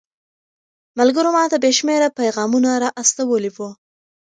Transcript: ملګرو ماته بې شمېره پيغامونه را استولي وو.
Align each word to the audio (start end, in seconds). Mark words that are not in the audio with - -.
ملګرو 0.99 1.29
ماته 1.37 1.57
بې 1.63 1.71
شمېره 1.77 2.09
پيغامونه 2.19 2.69
را 2.83 2.89
استولي 3.01 3.51
وو. 3.55 3.69